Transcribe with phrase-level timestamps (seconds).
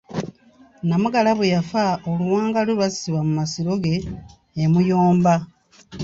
[0.87, 3.95] Namugala bwe yafa oluwanga lwe lwassibwa mu masiro ge
[4.63, 5.33] e Muyomba.